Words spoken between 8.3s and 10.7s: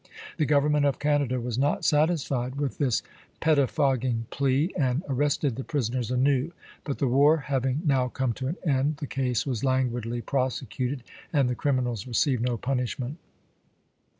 to an end, the case was languidly prose